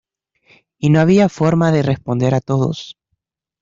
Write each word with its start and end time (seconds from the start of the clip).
Y 0.79 0.89
no 0.89 0.99
había 0.99 1.29
forma 1.29 1.71
de 1.71 1.83
responder 1.83 2.33
a 2.33 2.41
todos. 2.41 2.97